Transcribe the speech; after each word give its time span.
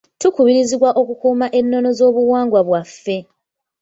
Tukubirizibwa 0.21 0.89
okukuuma 1.01 1.47
enono 1.59 1.89
z'obuwangwa 1.97 2.61
bwaffe. 2.67 3.17